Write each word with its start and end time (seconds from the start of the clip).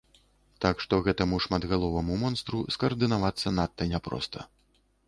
Так 0.63 0.75
што 0.85 0.99
гэтаму 1.07 1.39
шматгаловаму 1.47 2.17
монстру 2.25 2.65
скаардынавацца 2.79 3.57
надта 3.61 3.93
няпроста! 3.95 4.51